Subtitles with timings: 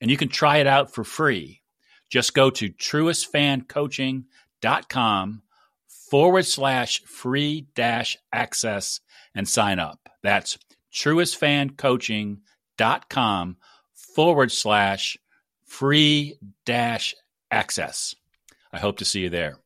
[0.00, 1.60] and you can try it out for free.
[2.08, 5.42] Just go to truestfancoaching.com
[6.10, 9.00] forward slash free dash access
[9.34, 10.08] and sign up.
[10.22, 10.58] That's
[10.94, 13.56] truestfancoaching.com
[13.94, 15.18] forward slash
[15.64, 17.14] free dash
[17.50, 18.14] access.
[18.72, 19.58] I hope to see you there.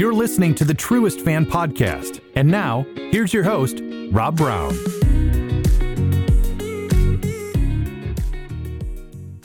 [0.00, 2.22] You're listening to the Truest Fan Podcast.
[2.34, 4.72] And now, here's your host, Rob Brown.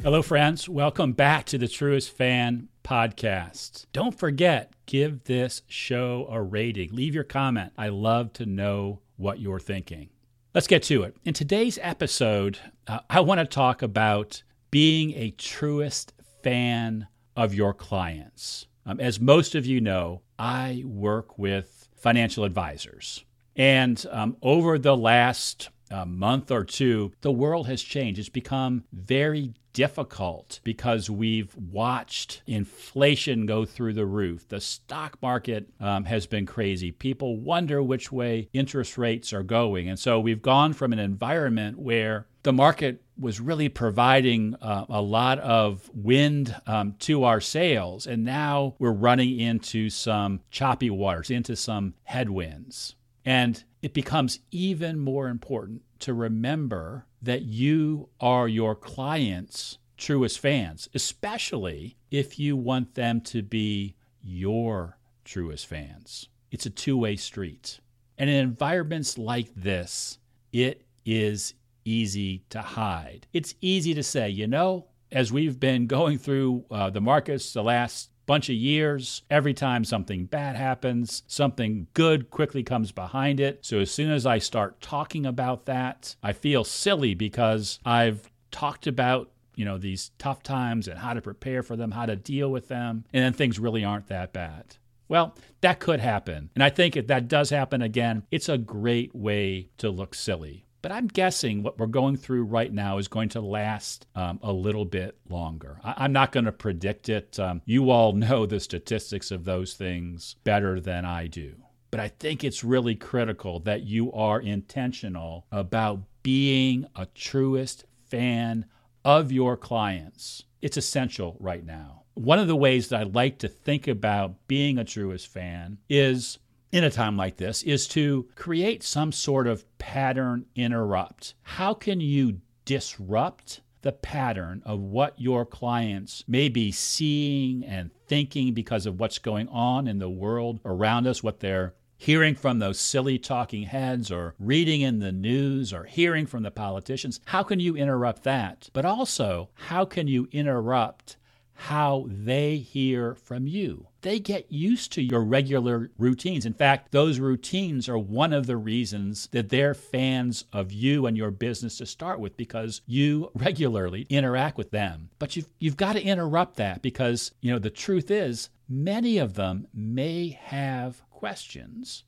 [0.02, 0.70] Hello, friends.
[0.70, 3.88] Welcome back to the Truest Fan Podcast.
[3.92, 6.96] Don't forget, give this show a rating.
[6.96, 7.74] Leave your comment.
[7.78, 10.08] I love to know what you're thinking.
[10.54, 11.18] Let's get to it.
[11.26, 17.74] In today's episode, uh, I want to talk about being a truest fan of your
[17.74, 18.68] clients.
[18.86, 23.24] Um, as most of you know, I work with financial advisors.
[23.56, 28.20] And um, over the last uh, month or two, the world has changed.
[28.20, 34.48] It's become very difficult because we've watched inflation go through the roof.
[34.48, 36.92] The stock market um, has been crazy.
[36.92, 39.90] People wonder which way interest rates are going.
[39.90, 45.02] And so we've gone from an environment where the market was really providing uh, a
[45.02, 48.06] lot of wind um, to our sails.
[48.06, 52.96] And now we're running into some choppy waters, into some headwinds.
[53.26, 60.88] And it becomes even more important to remember that you are your clients' truest fans,
[60.94, 66.30] especially if you want them to be your truest fans.
[66.52, 67.80] It's a two way street.
[68.20, 70.20] And in environments like this,
[70.54, 71.56] it is
[71.86, 73.28] easy to hide.
[73.32, 77.64] It's easy to say, you know, as we've been going through uh, the markets the
[77.64, 83.60] last bunch of years, every time something bad happens, something good quickly comes behind it.
[83.64, 88.88] So as soon as I start talking about that, I feel silly because I've talked
[88.88, 92.52] about you know these tough times and how to prepare for them, how to deal
[92.52, 94.78] with them, and then things really aren't that bad.
[95.08, 96.50] Well, that could happen.
[96.56, 100.66] And I think if that does happen again, it's a great way to look silly.
[100.86, 104.54] But I'm guessing what we're going through right now is going to last um, a
[104.54, 105.80] little bit longer.
[105.84, 107.40] I- am not going to predict it.
[107.40, 111.56] Um, you all know the statistics of those things better than I do.
[111.90, 118.66] But I think it's really critical that you are intentional about being a truest fan
[119.04, 120.44] of your clients.
[120.62, 122.04] It's essential right now.
[122.14, 126.38] One of the ways that I like to think about being a truest fan is
[126.76, 131.34] in a time like this is to create some sort of pattern interrupt.
[131.42, 138.54] How can you disrupt the pattern of what your clients may be seeing and thinking
[138.54, 142.78] because of what's going on in the world around us, what they're hearing from those
[142.78, 147.22] silly talking heads or reading in the news or hearing from the politicians.
[147.24, 148.70] How can you interrupt that?
[148.74, 151.16] But also, how can you interrupt
[151.56, 153.88] how they hear from you.
[154.02, 156.46] They get used to your regular routines.
[156.46, 161.18] In fact, those routines are one of the reasons that they're fans of you and
[161.18, 165.10] your business to start with because you regularly interact with them.
[165.18, 169.34] But you've, you've got to interrupt that because, you know, the truth is many of
[169.34, 172.04] them may have questions,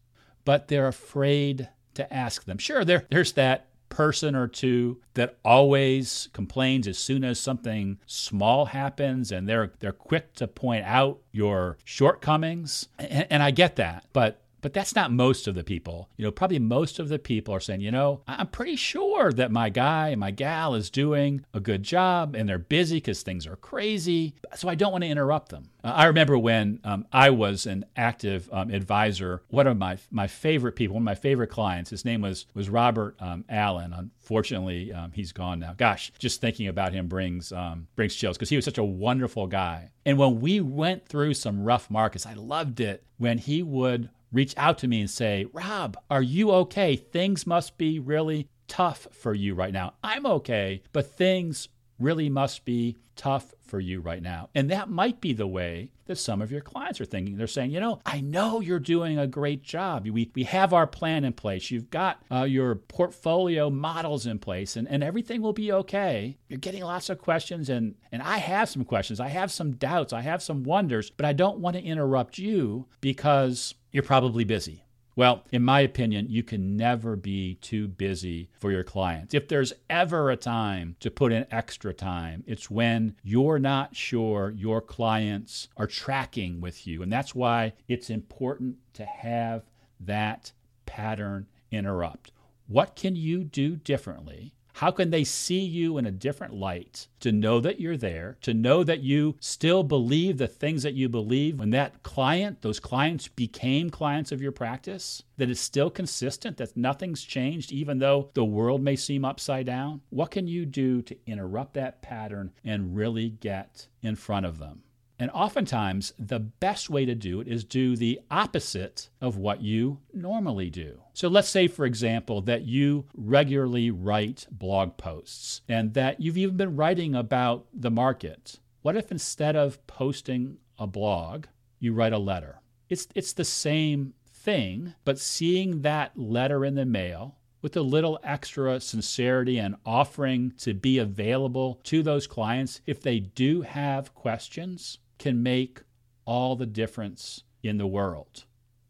[0.46, 2.58] but they're afraid to ask them.
[2.58, 8.66] Sure, there, there's that person or two that always complains as soon as something small
[8.66, 12.90] happens and they're they're quick to point out your shortcomings.
[13.00, 16.10] And, and I get that but but that's not most of the people.
[16.18, 19.52] You know, probably most of the people are saying, you know, I'm pretty sure that
[19.52, 23.56] my guy, my gal is doing a good job and they're busy because things are
[23.56, 24.36] crazy.
[24.56, 25.70] So I don't want to interrupt them.
[25.84, 30.28] Uh, I remember when um, I was an active um, advisor, one of my my
[30.28, 33.94] favorite people, one of my favorite clients, his name was was Robert um, Allen.
[33.94, 35.74] Unfortunately, um, he's gone now.
[35.78, 39.48] Gosh, just thinking about him brings um, brings chills because he was such a wonderful
[39.48, 39.92] guy.
[40.06, 44.54] And when we went through some rough markets, I loved it when he would reach
[44.58, 46.96] out to me and say, Rob, are you okay?
[46.96, 49.94] Things must be really tough for you right now.
[50.04, 54.50] I'm okay, but things really must be tough for you right now.
[54.56, 57.36] And that might be the way that some of your clients are thinking.
[57.36, 60.08] They're saying, you know, I know you're doing a great job.
[60.08, 61.70] We, we have our plan in place.
[61.70, 66.38] You've got uh, your portfolio models in place, and, and everything will be okay.
[66.48, 69.20] You're getting lots of questions, and, and I have some questions.
[69.20, 70.14] I have some doubts.
[70.14, 74.84] I have some wonders, but I don't want to interrupt you because you're probably busy.
[75.18, 79.34] Well, in my opinion, you can never be too busy for your clients.
[79.34, 84.52] If there's ever a time to put in extra time, it's when you're not sure
[84.56, 87.02] your clients are tracking with you.
[87.02, 89.64] And that's why it's important to have
[90.00, 90.52] that
[90.86, 92.32] pattern interrupt.
[92.68, 97.32] What can you do differently how can they see you in a different light to
[97.32, 101.58] know that you're there, to know that you still believe the things that you believe
[101.58, 105.24] when that client, those clients became clients of your practice?
[105.38, 110.02] That it's still consistent, that nothing's changed, even though the world may seem upside down?
[110.12, 114.84] What can you do to interrupt that pattern and really get in front of them?
[115.20, 120.00] And oftentimes, the best way to do it is do the opposite of what you
[120.14, 121.02] normally do.
[121.14, 126.56] So let's say, for example, that you regularly write blog posts and that you've even
[126.56, 128.60] been writing about the market.
[128.84, 131.46] What if instead of posting a blog,
[131.80, 132.62] you write a letter?
[132.88, 138.20] It's, it's the same thing, but seeing that letter in the mail with a little
[138.24, 145.00] extra sincerity and offering to be available to those clients if they do have questions
[145.18, 145.82] can make
[146.26, 148.46] all the difference in the world.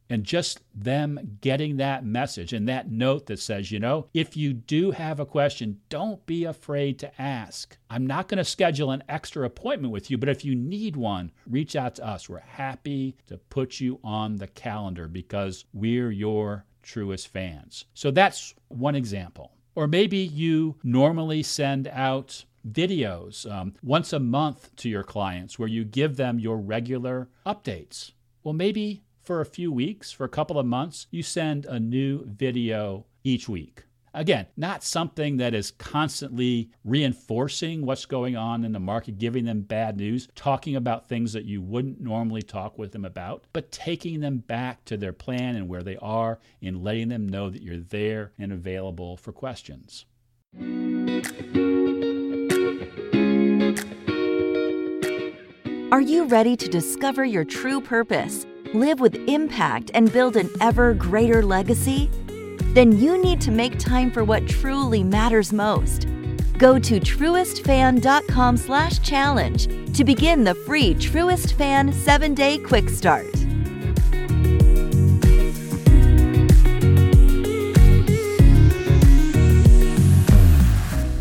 [0.09, 4.53] And just them getting that message and that note that says, you know, if you
[4.53, 7.77] do have a question, don't be afraid to ask.
[7.89, 11.31] I'm not going to schedule an extra appointment with you, but if you need one,
[11.45, 12.29] reach out to us.
[12.29, 17.83] We're happy to put you on the calendar because we're your truest fans.
[17.93, 19.51] So that's one example.
[19.75, 25.69] Or maybe you normally send out videos um, once a month to your clients where
[25.69, 28.11] you give them your regular updates.
[28.43, 32.25] Well, maybe for a few weeks, for a couple of months, you send a new
[32.25, 33.83] video each week.
[34.13, 39.61] Again, not something that is constantly reinforcing what's going on in the market, giving them
[39.61, 44.21] bad news, talking about things that you wouldn't normally talk with them about, but taking
[44.21, 47.77] them back to their plan and where they are and letting them know that you're
[47.77, 50.05] there and available for questions.
[55.89, 60.93] Are you ready to discover your true purpose, live with impact, and build an ever
[60.93, 62.09] greater legacy?
[62.73, 66.07] Then you need to make time for what truly matters most.
[66.57, 73.33] Go to truestfan.com slash challenge to begin the free Truest Fan 7-Day Quick Start.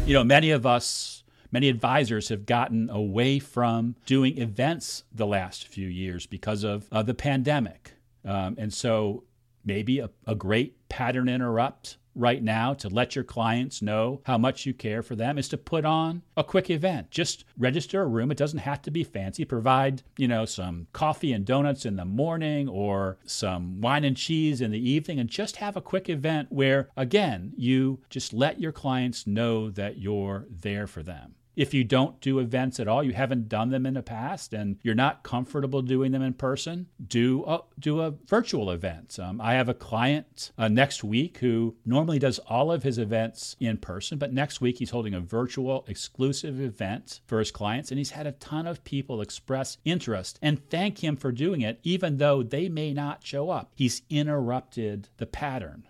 [0.07, 1.16] You know, many of us
[1.57, 7.03] Many advisors have gotten away from doing events the last few years because of uh,
[7.03, 7.95] the pandemic.
[8.27, 9.25] Um, and so
[9.65, 14.67] maybe a, a great pattern interrupt right now to let your clients know how much
[14.67, 17.11] you care for them is to put on a quick event.
[17.11, 18.31] Just register a room.
[18.31, 19.47] It doesn't have to be fancy.
[19.47, 24.61] Provide, you know, some coffee and donuts in the morning or some wine and cheese
[24.61, 28.73] in the evening and just have a quick event where again, you just let your
[28.73, 31.35] clients know that you're there for them.
[31.57, 34.77] If you don't do events at all, you haven't done them in the past, and
[34.83, 39.19] you're not comfortable doing them in person, do a, do a virtual event.
[39.19, 43.57] Um, I have a client uh, next week who normally does all of his events
[43.59, 47.97] in person, but next week he's holding a virtual exclusive event for his clients, and
[47.97, 52.19] he's had a ton of people express interest and thank him for doing it, even
[52.19, 53.73] though they may not show up.
[53.75, 55.89] He's interrupted the pattern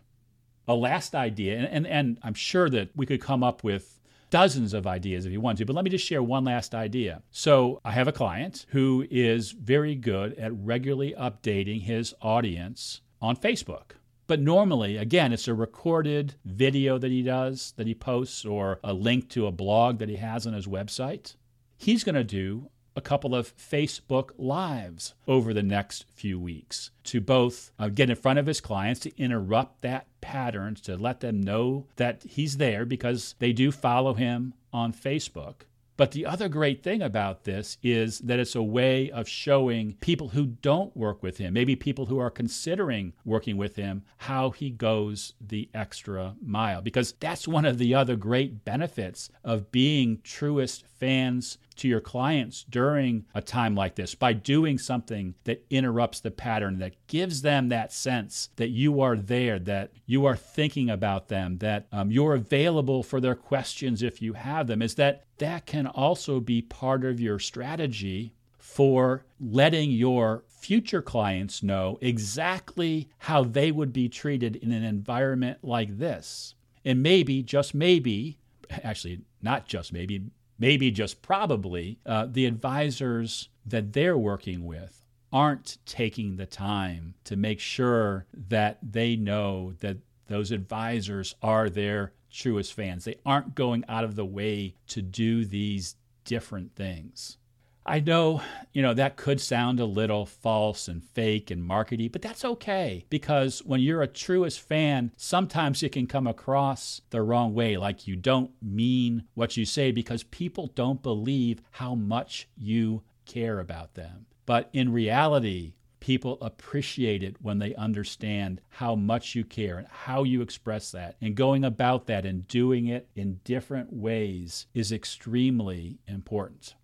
[0.69, 4.01] a last idea, and, and, and, I'm sure that we could come up with
[4.37, 7.23] dozens of ideas if you want to, but let me just share one last idea.
[7.31, 13.37] So, I have a client who is very good at regularly updating his audience on
[13.37, 13.93] Facebook.
[14.27, 18.93] But normally, again, it's a recorded video that he does, that he posts, or a
[18.93, 21.37] link to a blog that he has on his website.
[21.79, 27.21] He's going to do a couple of Facebook Lives over the next few weeks to
[27.21, 31.41] both uh, get in front of his clients, to interrupt that pattern, to let them
[31.41, 35.67] know that he's there because they do follow him on Facebook.
[35.97, 40.29] But the other great thing about this is that it's a way of showing people
[40.29, 44.69] who don't work with him, maybe people who are considering working with him, how he
[44.69, 46.83] goes the extra mile.
[46.83, 52.65] Because that's one of the other great benefits of being truest fans to your clients
[52.69, 57.69] during a time like this by doing something that interrupts the pattern, that gives them
[57.69, 62.35] that sense that you are there, that you are thinking about them, that um, you're
[62.35, 67.05] available for their questions if you have them, is that that can also be part
[67.05, 74.57] of your strategy for letting your future clients know exactly how they would be treated
[74.57, 76.55] in an environment like this.
[76.85, 78.39] And maybe, just maybe,
[78.71, 80.25] actually, not just maybe,
[80.59, 87.37] maybe just probably, uh, the advisors that they're working with aren't taking the time to
[87.37, 89.99] make sure that they know that
[90.29, 93.05] those advisors are their truest fans.
[93.05, 97.39] They aren't going out of the way to do these different things.
[97.89, 102.21] I know, you know, that could sound a little false and fake and markety, but
[102.21, 107.55] that's okay because when you're a truest fan, sometimes it can come across the wrong
[107.55, 113.05] way, like you don't mean what you say because people don't believe how much you
[113.25, 114.27] care about them.
[114.47, 120.25] But in reality, people appreciate it when they understand how much you care and how
[120.25, 121.15] you express that.
[121.21, 126.75] And going about that and doing it in different ways is extremely important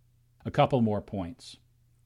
[0.44, 1.56] a couple more points.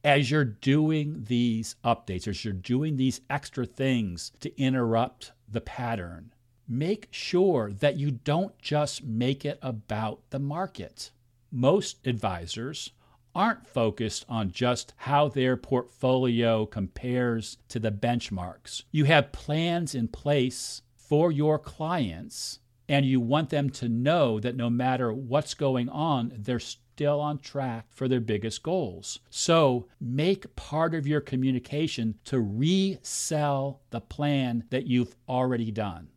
[0.05, 6.33] As you're doing these updates, as you're doing these extra things to interrupt the pattern,
[6.69, 11.11] make sure that you don't just make it about the market.
[11.51, 12.91] Most advisors
[13.35, 18.85] aren't focused on just how their portfolio compares to the benchmarks.
[18.91, 24.57] You have plans in place for your clients, and you want them to know that
[24.57, 26.59] no matter what's going on, they're
[26.97, 29.19] still on track for their biggest goals.
[29.29, 36.09] So make part of your communication to resell the plan that you've already done.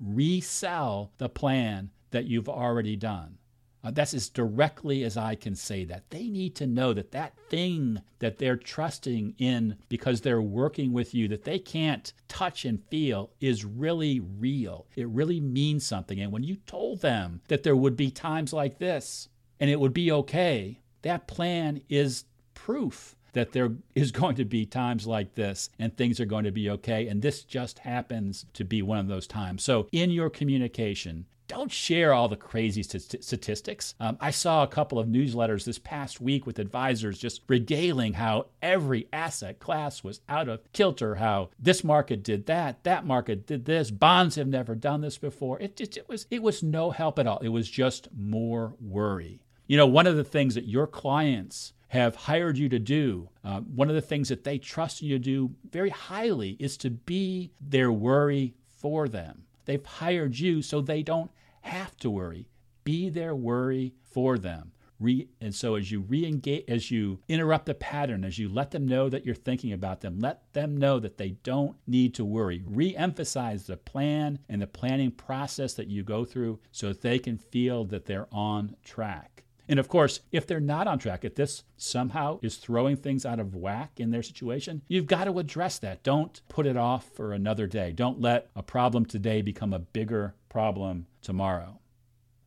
[0.00, 3.36] Resell the plan that you've already done.
[3.84, 6.08] Uh, that's as directly as I can say that.
[6.08, 11.14] They need to know that that thing that they're trusting in because they're working with
[11.14, 14.86] you, that they can't touch and feel, is really real.
[14.94, 16.20] It really means something.
[16.20, 19.28] And when you told them that there would be times like this,
[19.60, 24.66] and it would be okay, that plan is proof that there is going to be
[24.66, 27.08] times like this and things are going to be okay.
[27.08, 29.62] And this just happens to be one of those times.
[29.62, 33.94] So, in your communication, don't share all the crazy st- statistics.
[34.00, 38.46] Um, I saw a couple of newsletters this past week with advisors just regaling how
[38.62, 43.66] every asset class was out of kilter, how this market did that, that market did
[43.66, 45.60] this, bonds have never done this before.
[45.60, 47.38] It just it was it was no help at all.
[47.38, 49.42] It was just more worry.
[49.66, 53.60] You know, one of the things that your clients have hired you to do, uh,
[53.60, 57.52] one of the things that they trust you to do very highly is to be
[57.60, 59.44] their worry for them.
[59.66, 61.30] They've hired you so they don't
[61.62, 62.48] have to worry.
[62.84, 64.72] Be their worry for them.
[65.00, 68.86] Re- and so as you re-engage as you interrupt the pattern as you let them
[68.86, 72.62] know that you're thinking about them let them know that they don't need to worry
[72.64, 77.36] re-emphasize the plan and the planning process that you go through so that they can
[77.36, 79.32] feel that they're on track
[79.68, 83.40] and of course, if they're not on track, if this somehow is throwing things out
[83.40, 86.02] of whack in their situation, you've got to address that.
[86.02, 87.92] Don't put it off for another day.
[87.92, 91.80] Don't let a problem today become a bigger problem tomorrow.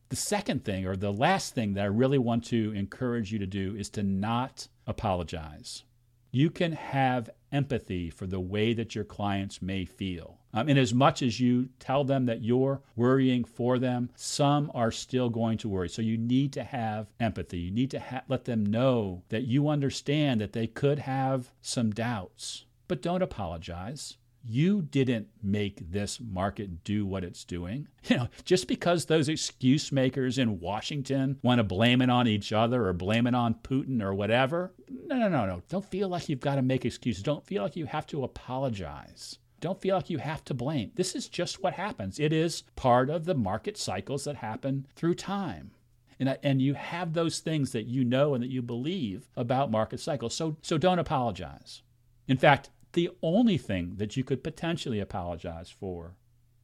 [0.10, 3.48] The second thing, or the last thing that I really want to encourage you to
[3.48, 5.84] do, is to not apologize.
[6.30, 10.38] You can have empathy for the way that your clients may feel.
[10.54, 14.92] Um, and as much as you tell them that you're worrying for them, some are
[14.92, 15.90] still going to worry.
[15.90, 17.58] So you need to have empathy.
[17.58, 21.90] You need to ha- let them know that you understand that they could have some
[21.90, 27.88] doubts, but don't apologize you didn't make this market do what it's doing.
[28.08, 32.54] You know, just because those excuse makers in Washington want to blame it on each
[32.54, 35.64] other or blame it on Putin or whatever, no, no, no, no.
[35.70, 37.24] Don't feel like you've got to make excuses.
[37.24, 39.40] Don't feel like you have to apologize.
[39.60, 40.92] Don't feel like you have to blame.
[40.94, 42.20] This is just what happens.
[42.20, 45.72] It is part of the market cycles that happen through time.
[46.20, 50.00] And, and you have those things that you know and that you believe about market
[50.00, 50.36] cycles.
[50.36, 51.82] So, so don't apologize.
[52.28, 56.16] In fact, the only thing that you could potentially apologize for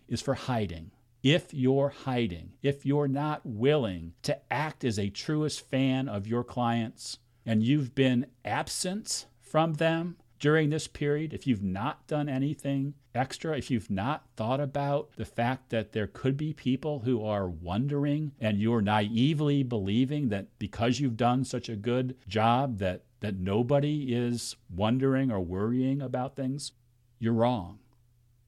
[0.08, 0.92] is for hiding.
[1.22, 6.44] If you're hiding, if you're not willing to act as a truest fan of your
[6.44, 12.96] clients, and you've been absent from them during this period, if you've not done anything
[13.14, 17.48] extra, if you've not thought about the fact that there could be people who are
[17.48, 23.38] wondering and you're naively believing that because you've done such a good job that that
[23.38, 26.74] nobody is wondering or worrying about things,
[27.20, 27.80] you're wrong.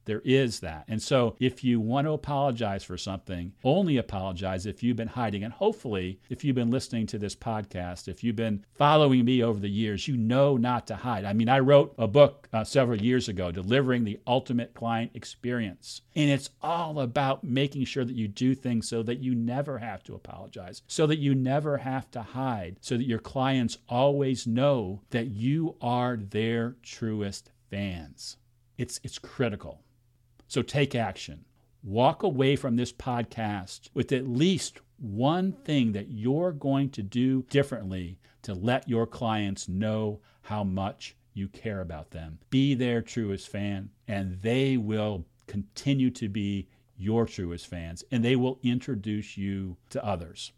[0.05, 0.85] There is that.
[0.87, 5.43] And so if you want to apologize for something, only apologize if you've been hiding.
[5.43, 9.59] And hopefully, if you've been listening to this podcast, if you've been following me over
[9.59, 11.25] the years, you know not to hide.
[11.25, 16.01] I mean, I wrote a book uh, several years ago, Delivering the Ultimate Client Experience.
[16.15, 20.03] And it's all about making sure that you do things so that you never have
[20.03, 25.01] to apologize, so that you never have to hide, so that your clients always know
[25.11, 28.37] that you are their truest fans.
[28.77, 29.82] It's, it's critical.
[30.53, 31.45] So take action.
[31.81, 37.41] Walk away from this podcast with at least one thing that you're going to do
[37.49, 42.37] differently to let your clients know how much you care about them.
[42.51, 46.67] Be their truest fan, and they will continue to be
[46.97, 50.51] your truest fans, and they will introduce you to others.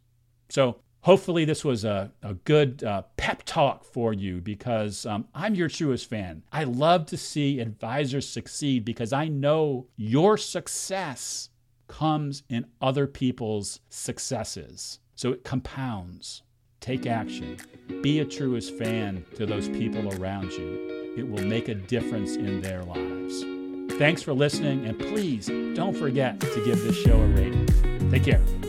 [0.49, 5.53] So hopefully this was a, a good uh, pep talk for you because um, I'm
[5.53, 6.41] your truest fan.
[6.51, 11.49] I love to see advisors succeed because I know your success
[11.87, 14.97] comes in other people's successes.
[15.13, 16.41] So it compounds.
[16.81, 17.57] Take action.
[18.01, 21.13] Be a truest fan to those people around you.
[21.15, 23.43] It will make a difference in their lives.
[23.99, 25.45] Thanks for listening, and please
[25.75, 27.67] don't forget to give this show a rating.
[28.09, 28.64] Take care.